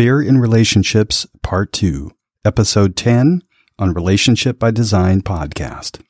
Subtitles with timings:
[0.00, 2.10] Fear in Relationships, Part 2,
[2.42, 3.42] Episode 10
[3.78, 6.00] on Relationship by Design podcast.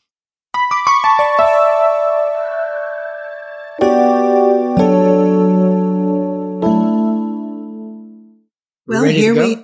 [8.87, 9.57] Well, Ready here we,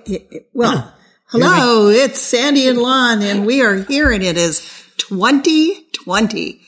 [0.53, 0.93] well,
[1.27, 4.59] hello, it's Sandy and Lon, and we are here, and it is
[4.97, 6.59] 2020.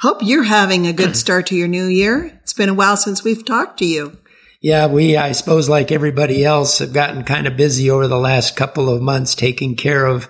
[0.00, 2.36] Hope you're having a good start to your new year.
[2.42, 4.18] It's been a while since we've talked to you.
[4.64, 8.56] Yeah, we, I suppose, like everybody else, have gotten kind of busy over the last
[8.56, 10.26] couple of months taking care of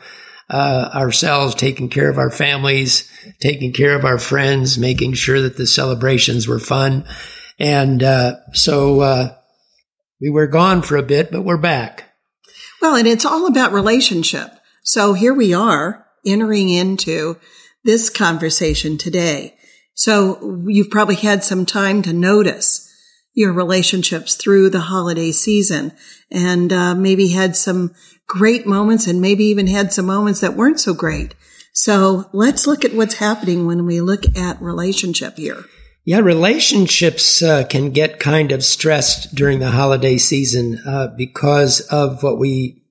[0.51, 3.09] uh, ourselves, taking care of our families,
[3.41, 7.05] taking care of our friends, making sure that the celebrations were fun.
[7.61, 9.37] And uh, so uh,
[10.21, 12.13] we were gone for a bit, but we're back.
[12.83, 14.51] Well, and it's all about relationship.
[14.83, 17.37] So here we are entering into
[17.85, 19.55] this conversation today.
[19.95, 22.84] So you've probably had some time to notice
[23.35, 25.93] your relationships through the holiday season
[26.31, 27.93] and uh, maybe had some
[28.27, 31.35] great moments and maybe even had some moments that weren't so great.
[31.73, 35.65] So let's look at what's happening when we look at relationship here.
[36.07, 42.23] Yeah, relationships uh, can get kind of stressed during the holiday season uh, because of
[42.23, 42.83] what we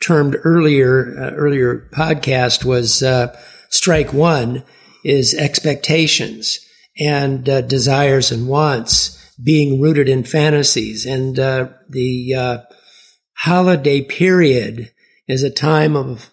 [0.00, 3.36] termed earlier uh, earlier podcast was uh,
[3.70, 4.62] strike one
[5.02, 6.60] is expectations
[7.00, 12.58] and uh, desires and wants being rooted in fantasies and uh, the uh,
[13.36, 14.92] holiday period
[15.28, 16.30] is a time of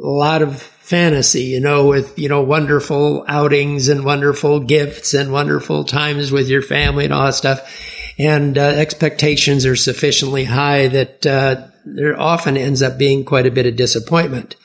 [0.00, 5.32] a lot of fantasy, you know, with, you know, wonderful outings and wonderful gifts and
[5.32, 8.14] wonderful times with your family and all that stuff.
[8.18, 13.50] And uh, expectations are sufficiently high that uh, there often ends up being quite a
[13.50, 14.56] bit of disappointment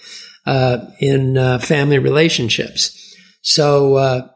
[0.46, 3.16] uh, in uh, family relationships.
[3.42, 4.32] So,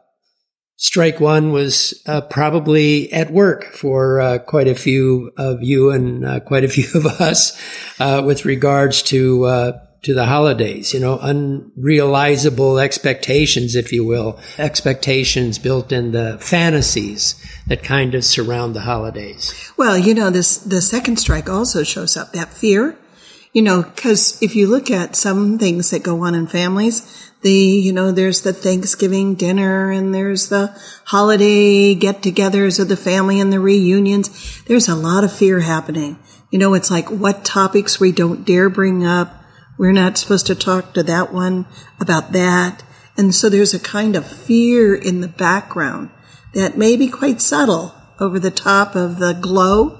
[0.82, 6.26] strike one was uh, probably at work for uh, quite a few of you and
[6.26, 7.56] uh, quite a few of us
[8.00, 10.92] uh, with regards to uh, to the holidays.
[10.92, 17.36] You know, unrealizable expectations, if you will, expectations built in the fantasies
[17.68, 19.54] that kind of surround the holidays.
[19.76, 22.98] Well, you know, this, the second strike also shows up that fear,
[23.52, 27.50] you know, cause if you look at some things that go on in families, the,
[27.50, 30.74] you know, there's the Thanksgiving dinner and there's the
[31.06, 34.62] holiday get togethers of the family and the reunions.
[34.64, 36.18] There's a lot of fear happening.
[36.50, 39.42] You know, it's like what topics we don't dare bring up.
[39.76, 41.66] We're not supposed to talk to that one
[41.98, 42.84] about that.
[43.16, 46.10] And so there's a kind of fear in the background
[46.54, 49.98] that may be quite subtle over the top of the glow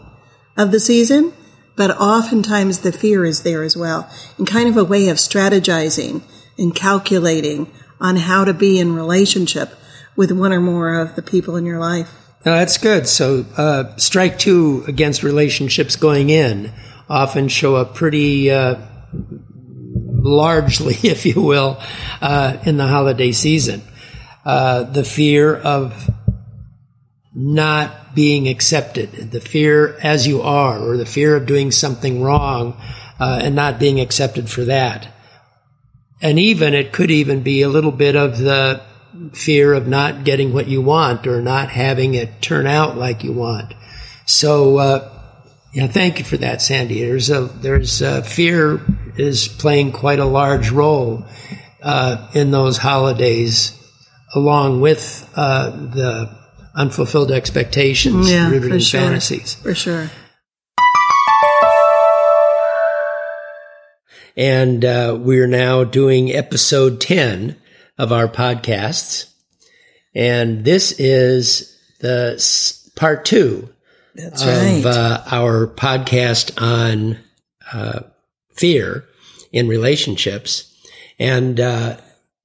[0.57, 1.33] of the season,
[1.77, 6.23] but oftentimes the fear is there as well, and kind of a way of strategizing
[6.59, 9.75] and calculating on how to be in relationship
[10.17, 12.13] with one or more of the people in your life.
[12.43, 13.07] That's good.
[13.07, 16.73] So, uh, strike two against relationships going in
[17.09, 18.77] often show up pretty uh,
[20.23, 21.81] largely, if you will,
[22.21, 23.83] uh, in the holiday season.
[24.45, 26.11] Uh, the fear of
[27.35, 32.77] not being accepted, the fear as you are, or the fear of doing something wrong
[33.19, 35.09] uh, and not being accepted for that.
[36.21, 38.83] And even it could even be a little bit of the
[39.33, 43.33] fear of not getting what you want or not having it turn out like you
[43.33, 43.75] want.
[44.27, 45.09] So, uh,
[45.73, 47.01] yeah, thank you for that, Sandy.
[47.01, 48.81] There's a there's a, fear
[49.17, 51.25] is playing quite a large role
[51.83, 53.79] uh, in those holidays,
[54.35, 56.42] along with uh, the
[56.75, 59.01] unfulfilled expectations Yeah, rooted in sure.
[59.01, 59.55] fantasies.
[59.55, 60.11] For sure.
[64.37, 67.57] And uh, we're now doing episode 10
[67.99, 69.31] of our podcasts.
[70.15, 73.69] And this is the s- part two
[74.15, 74.87] That's of right.
[74.87, 77.19] uh, our podcast on
[77.73, 78.01] uh,
[78.55, 79.05] fear
[79.53, 80.75] in relationships.
[81.19, 81.99] And uh,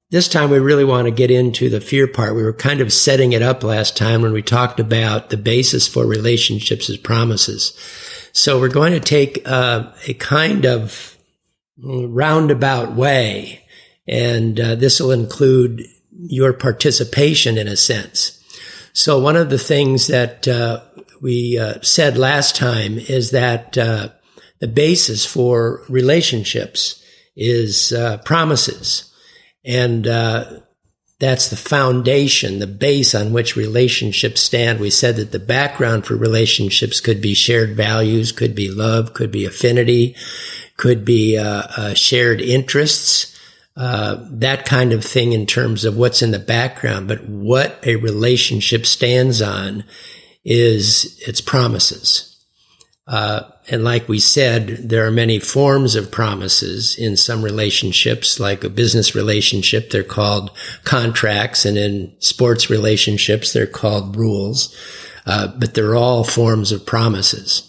[0.09, 2.35] this time we really want to get into the fear part.
[2.35, 5.87] We were kind of setting it up last time when we talked about the basis
[5.87, 7.77] for relationships as promises.
[8.31, 11.17] So we're going to take uh, a kind of
[11.77, 13.65] roundabout way,
[14.07, 18.33] and uh, this will include your participation in a sense.
[18.93, 20.81] So one of the things that uh,
[21.21, 24.09] we uh, said last time is that uh,
[24.59, 27.03] the basis for relationships
[27.35, 29.13] is uh, promises,
[29.67, 30.45] and uh,
[31.19, 34.79] that's the foundation, the base on which relationships stand.
[34.79, 39.31] We said that the background for relationships could be shared values, could be love, could
[39.31, 40.15] be affinity,
[40.77, 43.37] could be uh, uh, shared interests,
[43.75, 47.07] uh, that kind of thing in terms of what's in the background.
[47.07, 49.83] But what a relationship stands on
[50.45, 52.36] is its promises.
[53.07, 58.63] Uh, and like we said, there are many forms of promises in some relationships, like
[58.63, 60.51] a business relationship, they're called
[60.83, 61.65] contracts.
[61.65, 64.75] And in sports relationships, they're called rules.
[65.25, 67.63] Uh, but they're all forms of promises.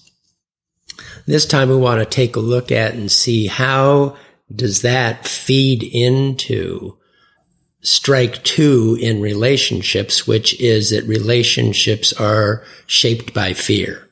[1.26, 4.16] This time we want to take a look at and see how
[4.54, 6.96] does that feed into
[7.80, 14.07] strike two in relationships, which is that relationships are shaped by fear.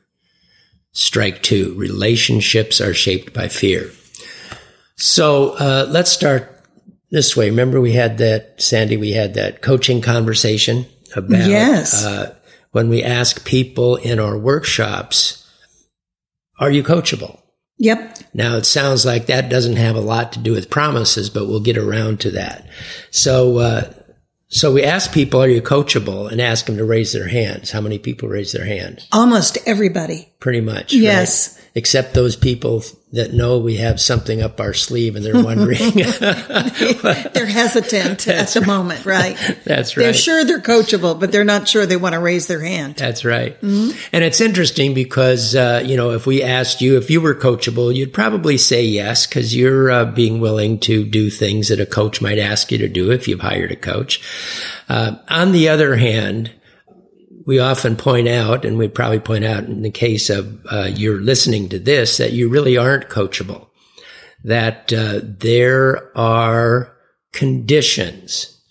[0.97, 3.91] Strike two, relationships are shaped by fear.
[4.95, 6.59] So uh, let's start
[7.11, 7.51] this way.
[7.51, 12.03] Remember, we had that, Sandy, we had that coaching conversation about Yes.
[12.03, 12.33] uh,
[12.71, 15.47] when we ask people in our workshops,
[16.59, 17.41] are you coachable?
[17.77, 18.17] Yep.
[18.33, 21.59] Now it sounds like that doesn't have a lot to do with promises, but we'll
[21.59, 22.67] get around to that.
[23.11, 23.93] So, uh,
[24.49, 26.31] so we ask people, are you coachable?
[26.31, 27.71] And ask them to raise their hands.
[27.71, 29.05] How many people raise their hand?
[29.11, 30.31] Almost everybody.
[30.39, 30.93] Pretty much.
[30.93, 31.55] Yes.
[31.55, 31.71] right?
[31.75, 35.77] Except those people that know we have something up our sleeve and they're wondering.
[37.33, 39.37] They're hesitant at the moment, right?
[39.63, 40.03] That's right.
[40.03, 42.95] They're sure they're coachable, but they're not sure they want to raise their hand.
[42.95, 43.57] That's right.
[43.61, 47.95] And it's interesting because, uh, you know, if we asked you if you were coachable,
[47.95, 52.21] you'd probably say yes, because you're uh, being willing to do things that a coach
[52.21, 54.21] might ask you to do if you've hired a coach.
[54.89, 56.51] Uh, on the other hand,
[57.47, 61.21] we often point out, and we probably point out in the case of uh, you're
[61.21, 63.69] listening to this, that you really aren't coachable.
[64.43, 66.93] That uh, there are
[67.31, 68.61] conditions.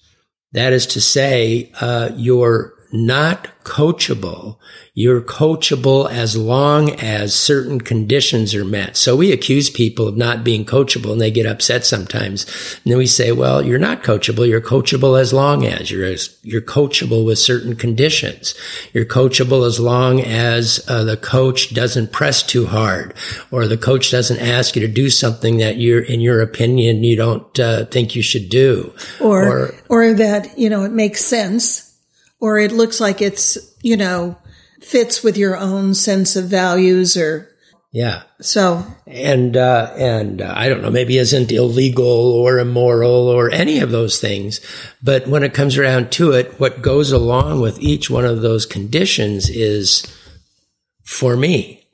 [0.52, 4.56] That is to say, uh, you're not coachable.
[4.94, 8.96] You're coachable as long as certain conditions are met.
[8.96, 12.44] So we accuse people of not being coachable and they get upset sometimes.
[12.84, 14.48] And then we say, well, you're not coachable.
[14.48, 18.54] You're coachable as long as you're, you're coachable with certain conditions.
[18.92, 23.14] You're coachable as long as uh, the coach doesn't press too hard
[23.50, 27.16] or the coach doesn't ask you to do something that you're, in your opinion, you
[27.16, 28.94] don't uh, think you should do.
[29.20, 31.85] Or, or, that, you know, it makes sense
[32.40, 34.36] or it looks like it's, you know,
[34.80, 37.50] fits with your own sense of values or
[37.92, 38.24] yeah.
[38.42, 43.78] so and uh, and uh, I don't know, maybe isn't illegal or immoral or any
[43.78, 44.60] of those things.
[45.02, 48.66] But when it comes around to it, what goes along with each one of those
[48.66, 50.06] conditions is
[51.04, 51.85] for me.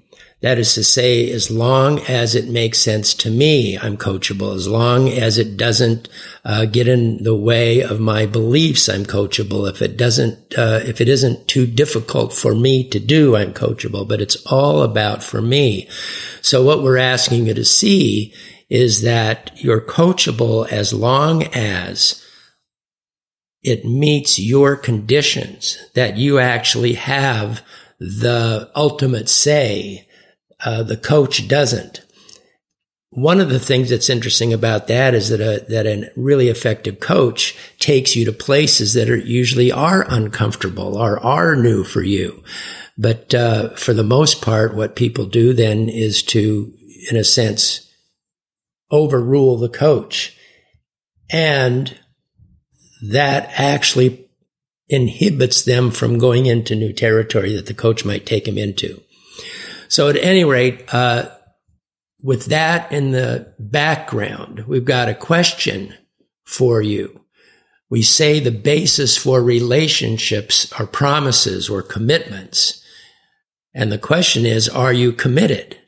[0.42, 4.56] That is to say, as long as it makes sense to me, I'm coachable.
[4.56, 6.08] As long as it doesn't
[6.44, 9.70] uh, get in the way of my beliefs, I'm coachable.
[9.70, 14.06] If it doesn't, uh, if it isn't too difficult for me to do, I'm coachable.
[14.08, 15.88] But it's all about for me.
[16.40, 18.34] So what we're asking you to see
[18.68, 22.20] is that you're coachable as long as
[23.62, 27.62] it meets your conditions, that you actually have
[28.00, 30.08] the ultimate say
[30.64, 32.02] uh, the coach doesn't.
[33.10, 36.98] One of the things that's interesting about that is that a that a really effective
[36.98, 42.42] coach takes you to places that are usually are uncomfortable or are new for you.
[42.96, 46.72] But uh, for the most part, what people do then is to,
[47.10, 47.90] in a sense,
[48.90, 50.36] overrule the coach,
[51.30, 51.98] and
[53.02, 54.28] that actually
[54.88, 59.02] inhibits them from going into new territory that the coach might take them into.
[59.92, 61.28] So at any rate, uh,
[62.22, 65.92] with that in the background, we've got a question
[66.46, 67.20] for you.
[67.90, 72.82] We say the basis for relationships are promises or commitments.
[73.74, 75.78] And the question is, are you committed?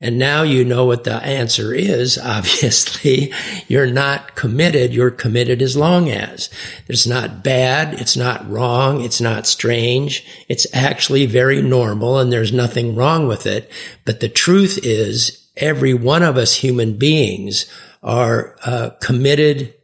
[0.00, 2.18] And now you know what the answer is.
[2.22, 3.32] Obviously,
[3.66, 4.94] you're not committed.
[4.94, 6.50] You're committed as long as
[6.86, 7.94] it's not bad.
[7.94, 9.00] It's not wrong.
[9.02, 10.24] It's not strange.
[10.48, 13.70] It's actually very normal and there's nothing wrong with it.
[14.04, 17.66] But the truth is every one of us human beings
[18.02, 19.74] are uh, committed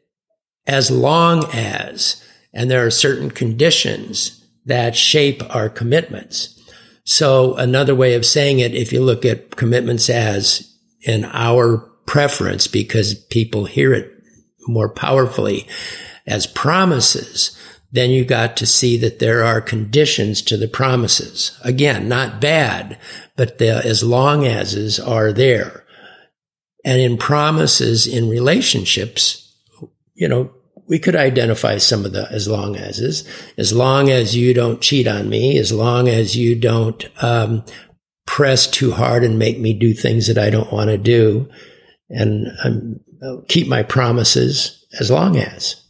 [0.67, 6.55] as long as, and there are certain conditions that shape our commitments.
[7.05, 12.67] So another way of saying it, if you look at commitments as in our preference,
[12.67, 14.11] because people hear it
[14.67, 15.67] more powerfully
[16.27, 17.59] as promises,
[17.93, 21.57] then you got to see that there are conditions to the promises.
[21.63, 22.99] Again, not bad,
[23.37, 25.85] but the as long as's are there.
[26.85, 29.55] And in promises in relationships,
[30.15, 30.53] you know,
[30.87, 33.27] we could identify some of the as long as's.
[33.57, 37.65] As long as you don't cheat on me, as long as you don't um,
[38.27, 41.49] press too hard and make me do things that I don't want to do,
[42.11, 45.81] and um, I'll keep my promises as long as.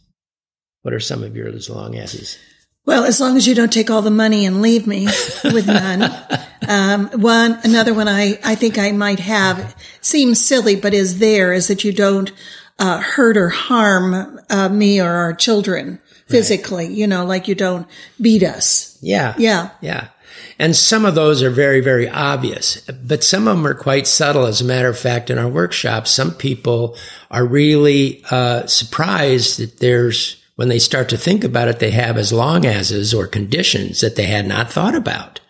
[0.81, 2.37] What are some of your as long as's?
[2.85, 5.07] Well, as long as you don't take all the money and leave me
[5.43, 6.11] with none.
[6.67, 11.51] um, one, another one I, I think I might have seems silly, but is there
[11.51, 12.31] is that you don't
[12.79, 16.95] uh, hurt or harm uh, me or our children physically, right.
[16.95, 17.87] you know, like you don't
[18.19, 18.97] beat us.
[19.01, 19.35] Yeah.
[19.37, 19.69] Yeah.
[19.81, 20.09] Yeah.
[20.57, 24.45] And some of those are very, very obvious, but some of them are quite subtle.
[24.45, 26.97] As a matter of fact, in our workshops, some people
[27.29, 32.17] are really uh, surprised that there's, when they start to think about it, they have
[32.17, 35.41] as long as's or conditions that they had not thought about.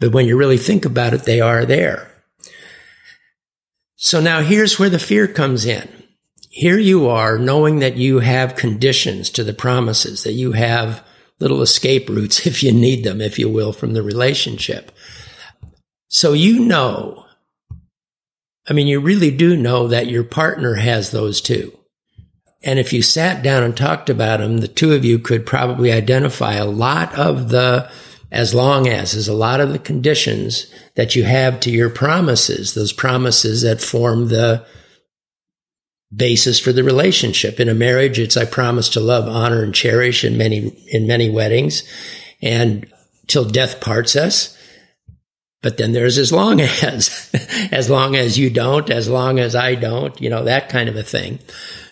[0.00, 2.10] But when you really think about it, they are there.
[3.96, 5.88] So now here's where the fear comes in.
[6.56, 11.04] Here you are knowing that you have conditions to the promises, that you have
[11.38, 14.90] little escape routes if you need them, if you will, from the relationship.
[16.08, 17.26] So you know,
[18.66, 21.78] I mean, you really do know that your partner has those too.
[22.62, 25.92] And if you sat down and talked about them, the two of you could probably
[25.92, 27.90] identify a lot of the
[28.32, 32.72] as long as is a lot of the conditions that you have to your promises,
[32.72, 34.64] those promises that form the
[36.16, 37.60] basis for the relationship.
[37.60, 41.30] In a marriage, it's I promise to love, honor, and cherish in many in many
[41.30, 41.82] weddings,
[42.42, 42.90] and
[43.26, 44.56] till death parts us.
[45.62, 47.30] But then there's as long as,
[47.72, 50.96] as long as you don't, as long as I don't, you know, that kind of
[50.96, 51.40] a thing.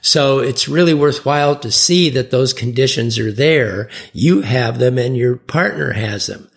[0.01, 3.91] So it's really worthwhile to see that those conditions are there.
[4.13, 6.51] You have them and your partner has them.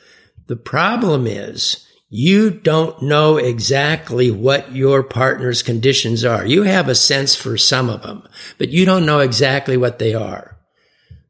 [0.47, 6.45] The problem is you don't know exactly what your partner's conditions are.
[6.45, 10.13] You have a sense for some of them, but you don't know exactly what they
[10.13, 10.57] are.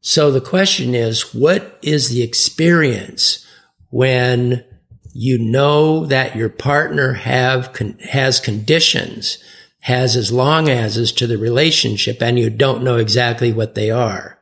[0.00, 3.44] So the question is, what is the experience
[3.90, 4.64] when
[5.12, 7.76] you know that your partner have,
[8.10, 9.38] has conditions,
[9.80, 13.90] has as long as is to the relationship and you don't know exactly what they
[13.90, 14.38] are?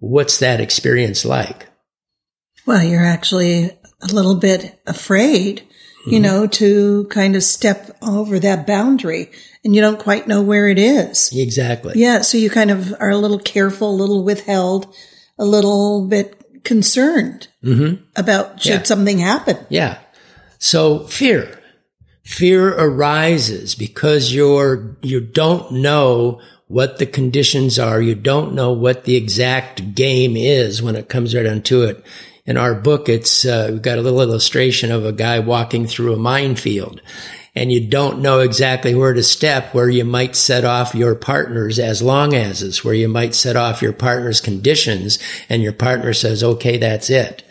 [0.00, 1.68] What's that experience like?
[2.66, 5.68] Well, you're actually a little bit afraid
[6.08, 6.14] mm-hmm.
[6.14, 9.30] you know, to kind of step over that boundary
[9.64, 11.30] and you don't quite know where it is.
[11.36, 11.94] Exactly.
[11.96, 12.22] Yeah.
[12.22, 14.94] So you kind of are a little careful, a little withheld,
[15.38, 18.02] a little bit concerned mm-hmm.
[18.16, 18.82] about should yeah.
[18.84, 19.58] something happen.
[19.68, 19.98] Yeah.
[20.58, 21.54] So fear.
[22.22, 28.02] Fear arises because you're, you don't know what the conditions are.
[28.02, 32.04] You don't know what the exact game is when it comes right down to it
[32.48, 36.14] in our book, it's uh, we've got a little illustration of a guy walking through
[36.14, 37.02] a minefield,
[37.54, 41.78] and you don't know exactly where to step, where you might set off your partner's
[41.78, 45.18] as long as is, where you might set off your partner's conditions,
[45.50, 47.42] and your partner says, "Okay, that's it."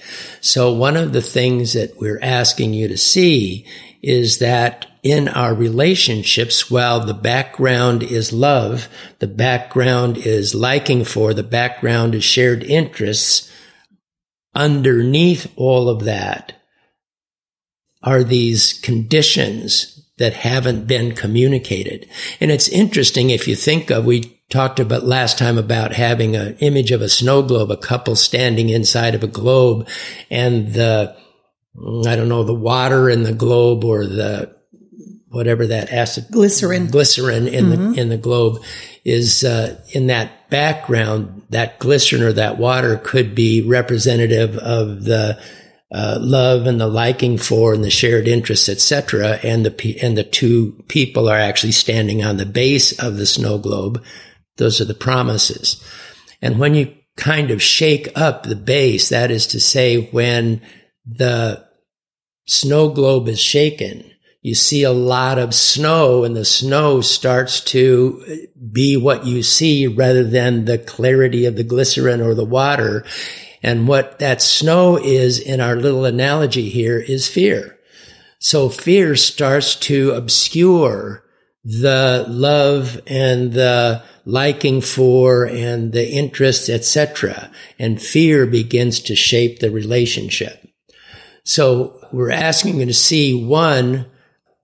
[0.42, 3.68] So one of the things that we're asking you to see
[4.01, 8.89] is that in our relationships, while the background is love,
[9.20, 13.51] the background is liking for, the background is shared interests,
[14.57, 16.53] underneath all of that
[18.03, 22.09] are these conditions that haven't been communicated.
[22.41, 26.57] And it's interesting if you think of, we talked about last time about having an
[26.57, 29.87] image of a snow globe, a couple standing inside of a globe
[30.31, 31.15] and the,
[32.07, 34.57] I don't know, the water in the globe or the,
[35.29, 37.91] whatever that acid glycerin glycerin in mm-hmm.
[37.91, 38.63] the in the globe
[39.03, 45.39] is uh, in that background that glycerin or that water could be representative of the
[45.92, 50.24] uh, love and the liking for and the shared interests etc and the and the
[50.24, 54.04] two people are actually standing on the base of the snow globe.
[54.58, 55.84] Those are the promises.
[56.42, 60.62] And when you kind of shake up the base that is to say when
[61.06, 61.66] the
[62.46, 64.12] snow globe is shaken
[64.48, 69.88] you see a lot of snow and the snow starts to be what you see
[69.88, 73.04] rather than the clarity of the glycerin or the water.
[73.62, 77.77] And what that snow is in our little analogy here is fear.
[78.39, 81.25] So fear starts to obscure
[81.66, 87.51] the love and the liking for and the interests, etc.
[87.77, 90.66] And fear begins to shape the relationship.
[91.44, 94.06] So we're asking you to see one,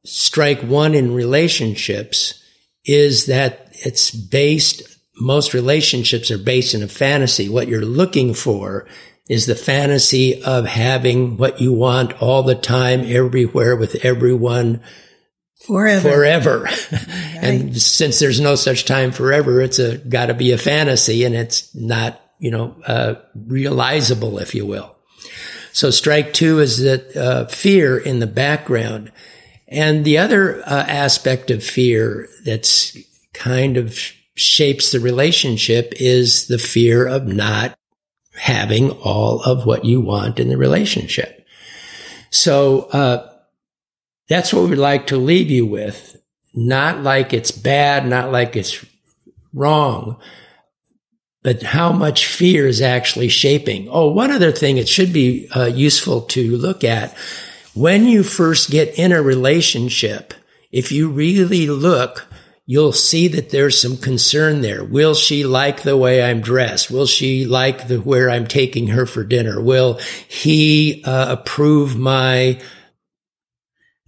[0.05, 2.41] strike one in relationships
[2.85, 4.83] is that it's based,
[5.19, 7.49] most relationships are based in a fantasy.
[7.49, 8.87] What you're looking for
[9.29, 14.81] is the fantasy of having what you want all the time, everywhere with everyone.
[15.65, 16.09] Forever.
[16.09, 16.69] Forever.
[17.33, 17.59] Right.
[17.59, 21.75] and since there's no such time forever, it's a, gotta be a fantasy and it's
[21.75, 24.95] not, you know, uh, realizable, if you will.
[25.73, 29.11] So strike two is that, uh, fear in the background.
[29.73, 32.95] And the other uh, aspect of fear that's
[33.33, 33.97] kind of
[34.35, 37.75] shapes the relationship is the fear of not
[38.35, 41.45] having all of what you want in the relationship.
[42.29, 43.29] So, uh,
[44.29, 46.17] that's what we'd like to leave you with.
[46.53, 48.85] Not like it's bad, not like it's
[49.53, 50.19] wrong,
[51.41, 53.87] but how much fear is actually shaping.
[53.89, 57.15] Oh, one other thing it should be uh, useful to look at
[57.73, 60.33] when you first get in a relationship,
[60.71, 62.27] if you really look,
[62.65, 64.83] you'll see that there's some concern there.
[64.83, 66.89] Will she like the way I'm dressed?
[66.89, 69.61] Will she like the where I'm taking her for dinner?
[69.61, 72.59] Will he uh, approve my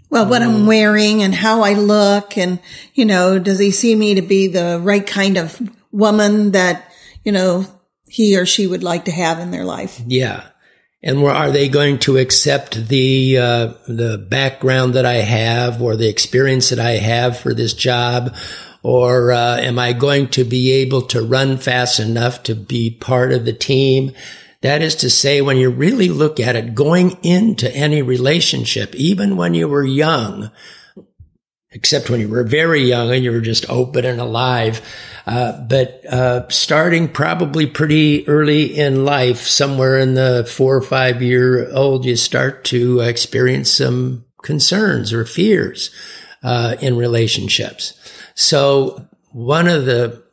[0.09, 2.59] well, what I'm wearing and how I look and,
[2.93, 5.59] you know, does he see me to be the right kind of
[5.91, 6.89] woman that,
[7.25, 7.65] you know,
[8.07, 9.99] he or she would like to have in their life?
[10.05, 10.45] Yeah.
[11.05, 16.09] And are they going to accept the uh, the background that I have or the
[16.09, 18.35] experience that I have for this job?
[18.81, 23.31] Or uh, am I going to be able to run fast enough to be part
[23.31, 24.13] of the team?
[24.61, 29.37] That is to say, when you really look at it, going into any relationship, even
[29.37, 30.49] when you were young,
[31.75, 34.81] except when you were very young and you were just open and alive,
[35.27, 41.21] uh, but uh, starting probably pretty early in life, somewhere in the four or five
[41.21, 45.93] year old, you start to experience some concerns or fears
[46.43, 47.93] uh, in relationships.
[48.35, 50.23] So one of the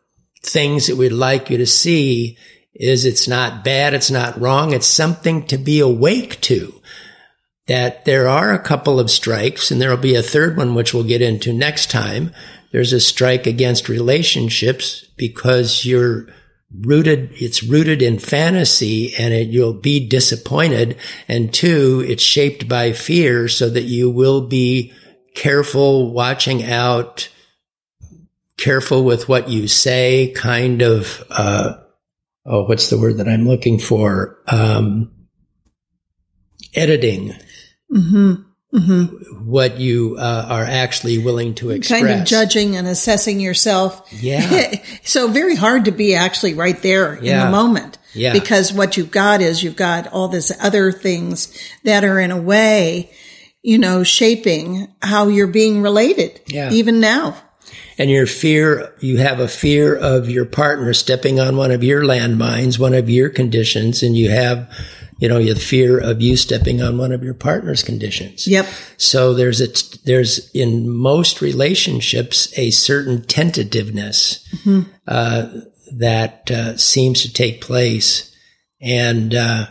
[0.45, 2.39] things that we'd like you to see
[2.73, 3.95] is it's not bad.
[3.95, 4.73] It's not wrong.
[4.73, 6.82] It's something to be awake to
[7.67, 11.05] that there are a couple of strikes and there'll be a third one, which we'll
[11.05, 12.33] get into next time.
[12.73, 16.27] There's a strike against relationships because you're
[16.81, 20.97] rooted, it's rooted in fantasy and it, you'll be disappointed.
[21.29, 24.93] And two, it's shaped by fear so that you will be
[25.35, 27.29] careful, watching out,
[28.57, 31.75] careful with what you say, kind of, uh,
[32.47, 34.39] oh, what's the word that I'm looking for?
[34.49, 35.13] Um,
[36.75, 37.35] editing.
[37.93, 38.43] Mm-hmm.
[38.75, 39.45] Mm-hmm.
[39.45, 44.11] What you uh, are actually willing to express, kind of judging and assessing yourself.
[44.11, 44.77] Yeah.
[45.05, 47.33] so very hard to be actually right there yeah.
[47.33, 47.99] in the moment.
[48.15, 48.33] Yeah.
[48.33, 52.41] Because what you've got is you've got all this other things that are in a
[52.41, 53.11] way,
[53.63, 56.41] you know, shaping how you're being related.
[56.47, 56.71] Yeah.
[56.73, 57.37] Even now
[57.99, 62.03] and your fear, you have a fear of your partner stepping on one of your
[62.03, 64.69] landmines, one of your conditions, and you have,
[65.23, 68.49] you know, your fear of you stepping on one of your partner's conditions.
[68.49, 68.67] Yep.
[68.97, 69.69] So there's a,
[70.05, 74.91] there's in most relationships a certain tentativeness, mm-hmm.
[75.07, 75.47] uh,
[75.97, 78.35] that, uh, seems to take place.
[78.81, 79.67] And, uh,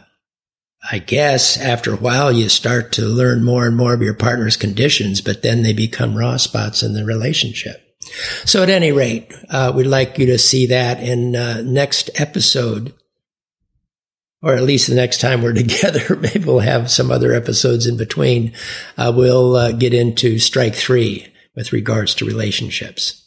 [0.89, 4.55] I guess after a while you start to learn more and more of your partner's
[4.55, 7.85] conditions, but then they become raw spots in the relationship.
[8.45, 12.93] So at any rate, uh, we'd like you to see that in uh, next episode,
[14.41, 16.15] or at least the next time we're together.
[16.15, 18.53] Maybe we'll have some other episodes in between.
[18.97, 23.17] Uh, we'll uh, get into strike three with regards to relationships.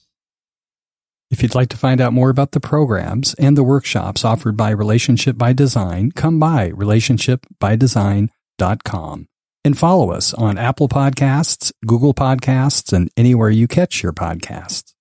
[1.30, 4.70] If you'd like to find out more about the programs and the workshops offered by
[4.70, 9.26] Relationship by Design, come by relationshipbydesign.com
[9.64, 14.93] and follow us on Apple Podcasts, Google Podcasts, and anywhere you catch your podcasts.